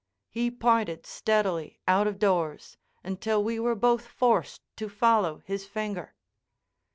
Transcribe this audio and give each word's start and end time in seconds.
He 0.31 0.49
pointed 0.49 1.05
steadily 1.05 1.77
out 1.87 2.07
of 2.07 2.17
doors 2.17 2.75
until 3.03 3.43
we 3.43 3.59
were 3.59 3.75
both 3.75 4.07
forced 4.07 4.63
to 4.77 4.89
follow 4.89 5.43
his 5.45 5.67
finger. 5.67 6.15